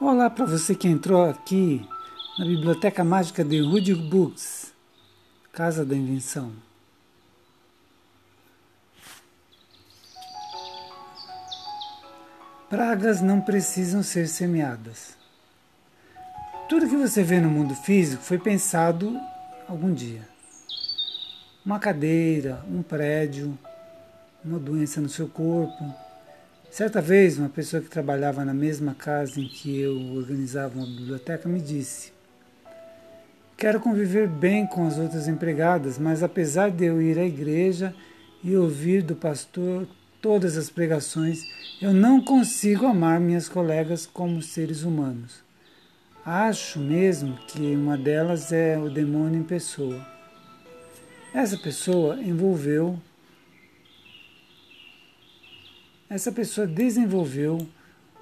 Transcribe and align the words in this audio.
Olá 0.00 0.28
para 0.28 0.44
você 0.44 0.74
que 0.74 0.88
entrou 0.88 1.24
aqui 1.24 1.88
na 2.36 2.44
Biblioteca 2.44 3.04
Mágica 3.04 3.44
de 3.44 3.60
Rudy 3.60 3.94
Books, 3.94 4.74
Casa 5.52 5.84
da 5.84 5.94
Invenção. 5.94 6.52
Pragas 12.68 13.22
não 13.22 13.40
precisam 13.40 14.02
ser 14.02 14.26
semeadas. 14.26 15.16
Tudo 16.68 16.88
que 16.88 16.96
você 16.96 17.22
vê 17.22 17.38
no 17.38 17.48
mundo 17.48 17.76
físico 17.76 18.20
foi 18.20 18.36
pensado 18.36 19.16
algum 19.68 19.92
dia. 19.92 20.28
Uma 21.64 21.78
cadeira, 21.78 22.64
um 22.68 22.82
prédio, 22.82 23.56
uma 24.44 24.58
doença 24.58 25.00
no 25.00 25.08
seu 25.08 25.28
corpo, 25.28 25.94
Certa 26.74 27.00
vez, 27.00 27.38
uma 27.38 27.48
pessoa 27.48 27.80
que 27.80 27.88
trabalhava 27.88 28.44
na 28.44 28.52
mesma 28.52 28.96
casa 28.96 29.40
em 29.40 29.46
que 29.46 29.78
eu 29.78 29.96
organizava 30.16 30.76
uma 30.76 30.84
biblioteca 30.84 31.48
me 31.48 31.60
disse: 31.60 32.12
Quero 33.56 33.78
conviver 33.78 34.26
bem 34.26 34.66
com 34.66 34.84
as 34.84 34.98
outras 34.98 35.28
empregadas, 35.28 36.00
mas 36.00 36.20
apesar 36.20 36.72
de 36.72 36.86
eu 36.86 37.00
ir 37.00 37.16
à 37.16 37.24
igreja 37.24 37.94
e 38.42 38.56
ouvir 38.56 39.04
do 39.04 39.14
pastor 39.14 39.86
todas 40.20 40.56
as 40.56 40.68
pregações, 40.68 41.38
eu 41.80 41.94
não 41.94 42.20
consigo 42.20 42.86
amar 42.86 43.20
minhas 43.20 43.48
colegas 43.48 44.04
como 44.04 44.42
seres 44.42 44.82
humanos. 44.82 45.44
Acho 46.26 46.80
mesmo 46.80 47.36
que 47.46 47.60
uma 47.76 47.96
delas 47.96 48.50
é 48.50 48.76
o 48.76 48.90
demônio 48.90 49.38
em 49.38 49.44
pessoa. 49.44 50.04
Essa 51.32 51.56
pessoa 51.56 52.20
envolveu 52.20 52.98
essa 56.14 56.30
pessoa 56.30 56.64
desenvolveu 56.64 57.66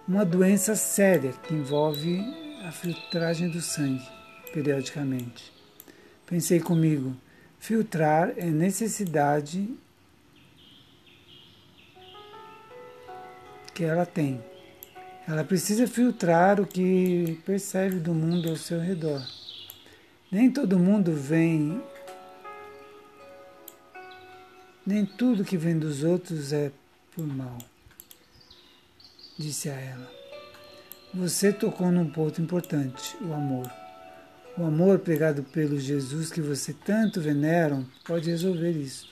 uma 0.09 0.25
doença 0.25 0.75
séria 0.75 1.31
que 1.31 1.53
envolve 1.53 2.23
a 2.65 2.73
filtragem 2.73 3.51
do 3.51 3.61
sangue 3.61 4.03
periodicamente. 4.51 5.53
Pensei 6.25 6.59
comigo, 6.59 7.15
filtrar 7.61 8.33
é 8.39 8.47
necessidade 8.47 9.69
que 13.75 13.85
ela 13.85 14.07
tem. 14.07 14.43
Ela 15.29 15.45
precisa 15.45 15.87
filtrar 15.87 16.63
o 16.63 16.67
que 16.67 17.39
percebe 17.45 17.97
do 17.97 18.15
mundo 18.15 18.49
ao 18.49 18.57
seu 18.57 18.81
redor. 18.81 19.23
Nem 20.31 20.51
todo 20.51 20.79
mundo 20.79 21.13
vem. 21.13 21.83
Nem 24.87 25.05
tudo 25.05 25.45
que 25.45 25.59
vem 25.59 25.79
dos 25.79 26.03
outros 26.03 26.55
é 26.55 26.73
por 27.15 27.27
mal 27.27 27.59
disse 29.39 29.69
a 29.69 29.75
ela. 29.75 30.11
Você 31.15 31.53
tocou 31.53 31.91
num 31.91 32.09
ponto 32.09 32.41
importante, 32.41 33.17
o 33.21 33.33
amor. 33.33 33.71
O 34.57 34.65
amor 34.65 34.99
pregado 34.99 35.43
pelo 35.43 35.79
Jesus 35.79 36.31
que 36.31 36.41
você 36.41 36.73
tanto 36.73 37.21
venera 37.21 37.83
pode 38.05 38.31
resolver 38.31 38.73
isso. 38.73 39.09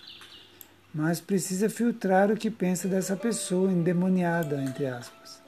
Mas 0.95 1.21
precisa 1.21 1.71
filtrar 1.71 2.31
o 2.31 2.37
que 2.37 2.51
pensa 2.51 2.89
dessa 2.89 3.17
pessoa 3.17 3.71
endemoniada, 3.71 4.63
entre 4.63 4.87
aspas. 4.87 5.41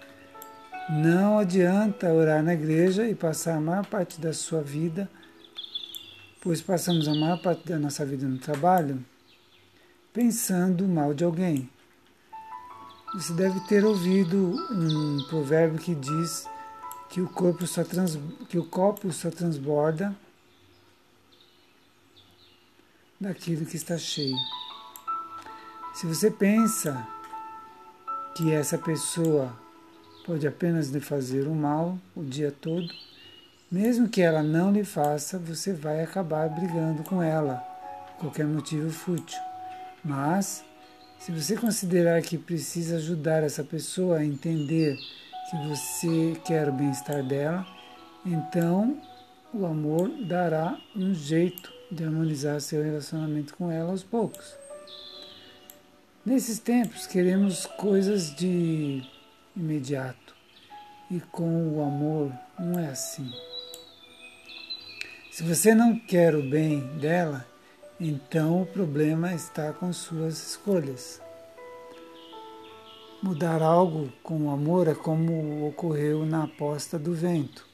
Não 0.91 1.39
adianta 1.39 2.13
orar 2.13 2.43
na 2.43 2.55
igreja 2.55 3.09
e 3.09 3.15
passar 3.15 3.57
a 3.57 3.61
maior 3.61 3.87
parte 3.87 4.21
da 4.21 4.33
sua 4.33 4.63
vida, 4.63 5.09
pois 6.41 6.61
passamos 6.61 7.07
a 7.07 7.15
maior 7.15 7.41
parte 7.41 7.67
da 7.67 7.79
nossa 7.79 8.05
vida 8.05 8.27
no 8.27 8.39
trabalho, 8.39 9.03
pensando 10.13 10.87
mal 10.89 11.15
de 11.15 11.25
alguém. 11.25 11.71
Você 13.15 13.35
deve 13.35 13.61
ter 13.61 13.85
ouvido 13.85 14.57
um 14.71 15.23
provérbio 15.29 15.79
que 15.79 15.95
diz 15.95 16.49
que 17.11 17.21
o 17.21 17.29
corpo 17.29 17.67
só 17.67 17.85
trans, 17.85 18.19
que 18.49 18.59
o 18.59 18.65
copo 18.65 19.13
só 19.13 19.31
transborda 19.31 20.17
daquilo 23.21 23.67
que 23.67 23.77
está 23.77 23.99
cheio. 23.99 24.37
Se 25.93 26.07
você 26.07 26.31
pensa 26.31 27.07
que 28.35 28.51
essa 28.51 28.79
pessoa 28.79 29.53
pode 30.25 30.47
apenas 30.47 30.89
lhe 30.89 31.01
fazer 31.01 31.47
o 31.47 31.55
mal 31.55 31.99
o 32.17 32.25
dia 32.25 32.51
todo, 32.51 32.89
mesmo 33.71 34.09
que 34.09 34.23
ela 34.23 34.43
não 34.43 34.73
lhe 34.73 34.85
faça, 34.85 35.39
você 35.39 35.75
vai 35.75 36.03
acabar 36.03 36.49
brigando 36.49 37.03
com 37.03 37.23
ela, 37.23 37.57
por 38.07 38.21
qualquer 38.21 38.47
motivo 38.47 38.91
fútil. 38.91 39.39
Mas 40.03 40.65
se 41.25 41.31
você 41.31 41.57
considerar 41.57 42.21
que 42.21 42.37
precisa 42.37 42.97
ajudar 42.97 43.45
essa 43.45 43.63
pessoa 43.63 44.19
a 44.19 44.25
entender 44.25 44.97
que 45.49 45.69
você 45.69 46.37
quer 46.45 46.69
o 46.69 46.73
bem-estar 46.73 47.23
dela, 47.23 47.65
então 48.27 49.01
o 49.55 49.65
amor 49.65 50.09
dará 50.27 50.77
um 50.97 51.15
jeito 51.15 51.73
de 51.93 52.03
harmonizar 52.03 52.61
seu 52.61 52.83
relacionamento 52.83 53.55
com 53.55 53.71
ela 53.71 53.91
aos 53.91 54.03
poucos. 54.03 54.57
Nesses 56.27 56.59
tempos 56.59 57.07
queremos 57.07 57.67
coisas 57.67 58.35
de 58.35 59.05
imediato 59.55 60.35
e 61.09 61.21
com 61.21 61.77
o 61.77 61.85
amor 61.85 62.33
não 62.59 62.81
é 62.81 62.89
assim. 62.89 63.31
Se 65.31 65.45
você 65.45 65.73
não 65.73 65.97
quer 65.97 66.35
o 66.35 66.43
bem 66.43 66.81
dela, 66.99 67.47
então 68.01 68.63
o 68.63 68.67
problema 68.67 69.35
está 69.35 69.73
com 69.73 69.93
suas 69.93 70.51
escolhas. 70.51 71.21
Mudar 73.23 73.63
algo 73.63 74.13
com 74.23 74.51
amor 74.51 74.89
é 74.89 74.95
como 74.95 75.69
ocorreu 75.69 76.27
na 76.27 76.45
aposta 76.45 76.99
do 76.99 77.15
vento, 77.15 77.65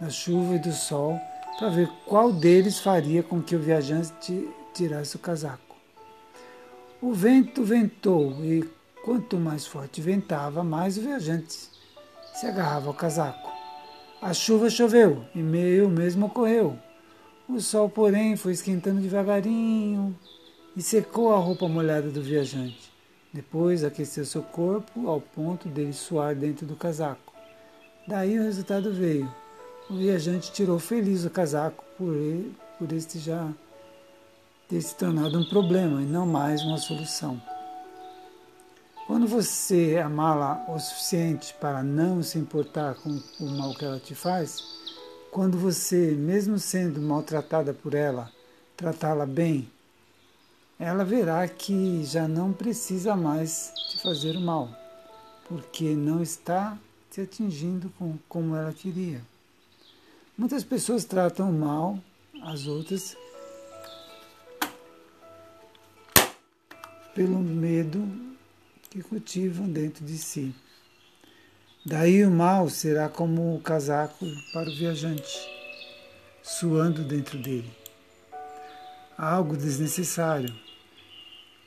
da 0.00 0.08
chuva 0.08 0.54
e 0.54 0.58
do 0.60 0.72
sol, 0.72 1.18
para 1.58 1.70
ver 1.70 1.88
qual 2.06 2.32
deles 2.32 2.78
faria 2.78 3.22
com 3.22 3.42
que 3.42 3.56
o 3.56 3.58
viajante 3.58 4.48
tirasse 4.72 5.16
o 5.16 5.18
casaco. 5.18 5.74
O 7.02 7.12
vento 7.12 7.64
ventou 7.64 8.32
e 8.44 8.62
quanto 9.04 9.36
mais 9.36 9.66
forte 9.66 10.00
ventava, 10.00 10.62
mais 10.62 10.96
o 10.96 11.00
viajante 11.00 11.70
se 12.34 12.46
agarrava 12.46 12.88
ao 12.88 12.94
casaco. 12.94 13.52
A 14.20 14.32
chuva 14.32 14.70
choveu 14.70 15.24
e 15.34 15.38
meio 15.38 15.88
mesmo 15.88 16.26
ocorreu. 16.26 16.78
O 17.48 17.60
sol, 17.60 17.88
porém, 17.88 18.36
foi 18.36 18.52
esquentando 18.52 19.00
devagarinho 19.00 20.18
e 20.76 20.82
secou 20.82 21.32
a 21.32 21.38
roupa 21.38 21.68
molhada 21.68 22.10
do 22.10 22.20
viajante. 22.20 22.92
Depois 23.32 23.84
aqueceu 23.84 24.24
seu 24.24 24.42
corpo 24.42 25.08
ao 25.08 25.20
ponto 25.20 25.68
dele 25.68 25.92
suar 25.92 26.34
dentro 26.34 26.66
do 26.66 26.74
casaco. 26.74 27.32
Daí 28.08 28.38
o 28.38 28.42
resultado 28.42 28.92
veio. 28.92 29.32
O 29.88 29.94
viajante 29.94 30.50
tirou 30.50 30.80
feliz 30.80 31.24
o 31.24 31.30
casaco 31.30 31.84
por, 31.96 32.14
ele, 32.14 32.52
por 32.78 32.92
este 32.92 33.20
já 33.20 33.48
ter 34.68 34.80
se 34.80 34.96
tornado 34.96 35.38
um 35.38 35.48
problema 35.48 36.02
e 36.02 36.04
não 36.04 36.26
mais 36.26 36.62
uma 36.62 36.78
solução. 36.78 37.40
Quando 39.06 39.28
você 39.28 40.02
amá-la 40.04 40.64
o 40.68 40.80
suficiente 40.80 41.54
para 41.60 41.80
não 41.84 42.24
se 42.24 42.38
importar 42.38 42.96
com 42.96 43.20
o 43.38 43.50
mal 43.50 43.72
que 43.72 43.84
ela 43.84 44.00
te 44.00 44.16
faz, 44.16 44.75
quando 45.36 45.58
você, 45.58 46.12
mesmo 46.12 46.58
sendo 46.58 46.98
maltratada 46.98 47.74
por 47.74 47.92
ela, 47.92 48.32
tratá-la 48.74 49.26
bem, 49.26 49.70
ela 50.78 51.04
verá 51.04 51.46
que 51.46 52.02
já 52.06 52.26
não 52.26 52.54
precisa 52.54 53.14
mais 53.14 53.70
te 53.90 54.00
fazer 54.00 54.34
o 54.34 54.40
mal, 54.40 54.70
porque 55.46 55.94
não 55.94 56.22
está 56.22 56.78
te 57.10 57.20
atingindo 57.20 57.92
com, 57.98 58.16
como 58.26 58.56
ela 58.56 58.72
queria. 58.72 59.20
Muitas 60.38 60.64
pessoas 60.64 61.04
tratam 61.04 61.52
mal 61.52 61.98
as 62.42 62.66
outras 62.66 63.14
pelo 67.14 67.40
medo 67.40 68.08
que 68.88 69.02
cultivam 69.02 69.68
dentro 69.68 70.02
de 70.02 70.16
si. 70.16 70.54
Daí 71.88 72.24
o 72.24 72.30
mal 72.32 72.68
será 72.68 73.08
como 73.08 73.54
o 73.54 73.60
casaco 73.60 74.26
para 74.52 74.68
o 74.68 74.74
viajante, 74.74 75.48
suando 76.42 77.04
dentro 77.04 77.38
dele. 77.38 77.70
Algo 79.16 79.56
desnecessário 79.56 80.52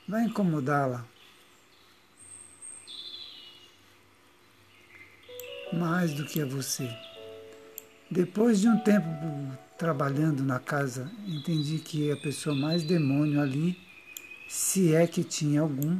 vai 0.06 0.24
incomodá-la. 0.24 1.06
Mais 5.72 6.12
do 6.12 6.26
que 6.26 6.42
a 6.42 6.44
você. 6.44 6.86
Depois 8.10 8.60
de 8.60 8.68
um 8.68 8.76
tempo 8.76 9.08
trabalhando 9.78 10.42
na 10.42 10.58
casa, 10.58 11.10
entendi 11.26 11.78
que 11.78 12.12
a 12.12 12.16
pessoa 12.18 12.54
mais 12.54 12.84
demônio 12.84 13.40
ali, 13.40 13.74
se 14.46 14.94
é 14.94 15.06
que 15.06 15.24
tinha 15.24 15.62
algum, 15.62 15.98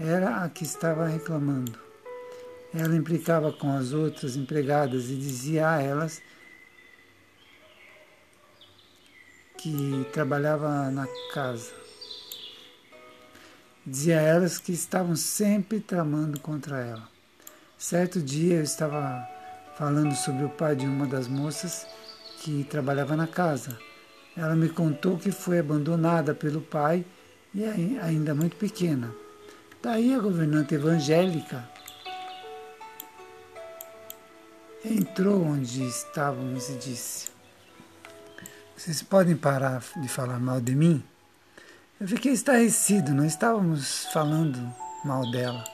era 0.00 0.42
a 0.42 0.48
que 0.50 0.64
estava 0.64 1.06
reclamando. 1.06 1.85
Ela 2.78 2.94
implicava 2.94 3.50
com 3.50 3.74
as 3.74 3.94
outras 3.94 4.36
empregadas 4.36 5.08
e 5.08 5.16
dizia 5.16 5.70
a 5.70 5.80
elas 5.80 6.20
que 9.56 10.06
trabalhava 10.12 10.90
na 10.90 11.08
casa. 11.32 11.72
Dizia 13.86 14.18
a 14.18 14.22
elas 14.22 14.58
que 14.58 14.72
estavam 14.72 15.16
sempre 15.16 15.80
tramando 15.80 16.38
contra 16.38 16.78
ela. 16.80 17.08
Certo 17.78 18.20
dia 18.20 18.56
eu 18.56 18.62
estava 18.62 19.26
falando 19.78 20.14
sobre 20.14 20.44
o 20.44 20.50
pai 20.50 20.76
de 20.76 20.84
uma 20.84 21.06
das 21.06 21.28
moças 21.28 21.86
que 22.40 22.62
trabalhava 22.64 23.16
na 23.16 23.26
casa. 23.26 23.78
Ela 24.36 24.54
me 24.54 24.68
contou 24.68 25.16
que 25.16 25.32
foi 25.32 25.60
abandonada 25.60 26.34
pelo 26.34 26.60
pai 26.60 27.06
e 27.54 27.64
ainda 28.02 28.34
muito 28.34 28.56
pequena. 28.56 29.14
Daí 29.82 30.12
a 30.12 30.18
governanta 30.18 30.74
evangélica 30.74 31.75
entrou 34.94 35.42
onde 35.42 35.84
estávamos 35.84 36.68
e 36.68 36.74
disse: 36.74 37.28
Vocês 38.76 39.02
podem 39.02 39.36
parar 39.36 39.82
de 39.96 40.08
falar 40.08 40.38
mal 40.38 40.60
de 40.60 40.74
mim? 40.74 41.02
Eu 42.00 42.06
fiquei 42.06 42.32
estarrecido, 42.32 43.12
não 43.12 43.24
estávamos 43.24 44.06
falando 44.12 44.58
mal 45.04 45.30
dela. 45.30 45.64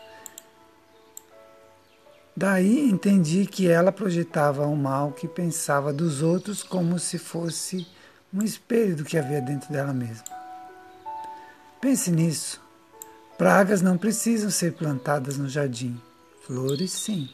Daí 2.37 2.89
entendi 2.89 3.45
que 3.45 3.69
ela 3.69 3.93
projetava 3.93 4.67
o 4.67 4.75
mal 4.75 5.13
que 5.13 5.29
pensava 5.29 5.93
dos 5.93 6.23
outros 6.23 6.63
como 6.63 6.99
se 6.99 7.19
fosse 7.19 7.87
um 8.33 8.43
espelho 8.43 8.97
do 8.97 9.05
que 9.05 9.19
havia 9.19 9.41
dentro 9.41 9.71
dela 9.71 9.93
mesma. 9.93 10.25
Pense 11.81 12.11
nisso. 12.11 12.61
Pragas 13.37 13.83
não 13.83 13.99
precisam 13.99 14.51
ser 14.51 14.73
plantadas 14.73 15.37
no 15.37 15.49
jardim. 15.49 16.01
Flores, 16.47 16.93
sim. 16.93 17.29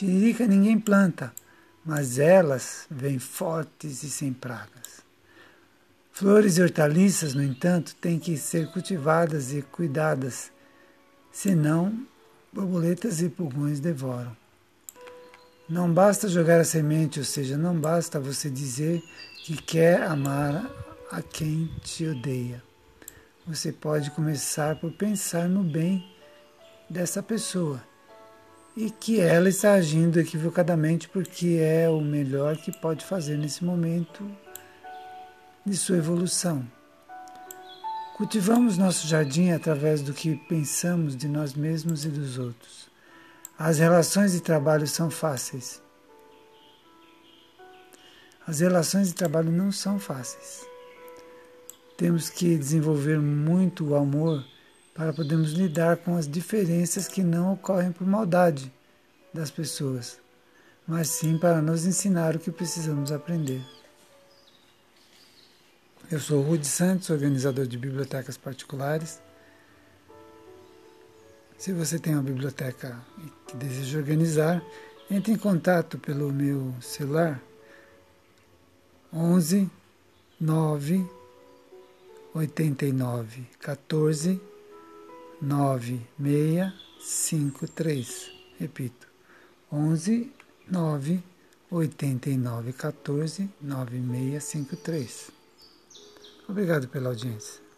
Tiririca 0.00 0.46
ninguém 0.46 0.80
planta, 0.80 1.30
mas 1.84 2.18
elas 2.18 2.86
vêm 2.90 3.18
fortes 3.18 4.02
e 4.02 4.08
sem 4.08 4.32
pragas. 4.32 5.04
Flores 6.10 6.56
e 6.56 6.62
hortaliças, 6.62 7.34
no 7.34 7.42
entanto, 7.42 7.94
têm 7.96 8.18
que 8.18 8.38
ser 8.38 8.72
cultivadas 8.72 9.52
e 9.52 9.60
cuidadas, 9.60 10.50
senão 11.30 12.06
borboletas 12.50 13.20
e 13.20 13.28
pulgões 13.28 13.78
devoram. 13.78 14.34
Não 15.68 15.92
basta 15.92 16.28
jogar 16.28 16.62
a 16.62 16.64
semente, 16.64 17.18
ou 17.18 17.24
seja, 17.26 17.58
não 17.58 17.78
basta 17.78 18.18
você 18.18 18.48
dizer 18.48 19.02
que 19.44 19.54
quer 19.54 20.04
amar 20.04 20.64
a 21.12 21.20
quem 21.20 21.70
te 21.82 22.06
odeia. 22.06 22.62
Você 23.46 23.70
pode 23.70 24.10
começar 24.12 24.76
por 24.76 24.92
pensar 24.92 25.46
no 25.46 25.62
bem 25.62 26.10
dessa 26.88 27.22
pessoa 27.22 27.89
e 28.80 28.90
que 28.90 29.20
ela 29.20 29.50
está 29.50 29.74
agindo 29.74 30.18
equivocadamente 30.18 31.06
porque 31.06 31.58
é 31.60 31.86
o 31.90 32.00
melhor 32.00 32.56
que 32.56 32.72
pode 32.72 33.04
fazer 33.04 33.36
nesse 33.36 33.62
momento 33.62 34.26
de 35.66 35.76
sua 35.76 35.98
evolução. 35.98 36.66
Cultivamos 38.16 38.78
nosso 38.78 39.06
jardim 39.06 39.50
através 39.50 40.00
do 40.00 40.14
que 40.14 40.34
pensamos 40.48 41.14
de 41.14 41.28
nós 41.28 41.52
mesmos 41.52 42.06
e 42.06 42.08
dos 42.08 42.38
outros. 42.38 42.88
As 43.58 43.78
relações 43.78 44.32
de 44.32 44.40
trabalho 44.40 44.86
são 44.86 45.10
fáceis. 45.10 45.82
As 48.46 48.60
relações 48.60 49.08
de 49.08 49.14
trabalho 49.14 49.52
não 49.52 49.70
são 49.70 49.98
fáceis. 49.98 50.66
Temos 51.98 52.30
que 52.30 52.56
desenvolver 52.56 53.18
muito 53.18 53.88
o 53.88 53.94
amor 53.94 54.42
para 55.00 55.14
podermos 55.14 55.52
lidar 55.52 55.96
com 55.96 56.14
as 56.14 56.28
diferenças 56.28 57.08
que 57.08 57.22
não 57.22 57.54
ocorrem 57.54 57.90
por 57.90 58.06
maldade 58.06 58.70
das 59.32 59.50
pessoas, 59.50 60.20
mas 60.86 61.08
sim 61.08 61.38
para 61.38 61.62
nos 61.62 61.86
ensinar 61.86 62.36
o 62.36 62.38
que 62.38 62.50
precisamos 62.50 63.10
aprender. 63.10 63.62
Eu 66.10 66.20
sou 66.20 66.42
Rude 66.42 66.66
Santos, 66.66 67.08
organizador 67.08 67.66
de 67.66 67.78
bibliotecas 67.78 68.36
particulares. 68.36 69.22
Se 71.56 71.72
você 71.72 71.98
tem 71.98 72.12
uma 72.12 72.22
biblioteca 72.22 73.00
que 73.46 73.56
deseja 73.56 73.96
organizar, 73.96 74.62
entre 75.10 75.32
em 75.32 75.38
contato 75.38 75.96
pelo 75.98 76.30
meu 76.30 76.74
celular 76.78 77.40
11 79.10 79.66
9 80.38 81.08
89 82.34 83.46
14 83.60 84.50
9653. 85.40 88.32
Repito, 88.58 89.06
11 89.72 90.32
9 90.68 91.22
89 91.70 92.72
14 92.72 93.48
9653. 93.60 95.30
Obrigado 96.48 96.88
pela 96.88 97.10
audiência. 97.10 97.69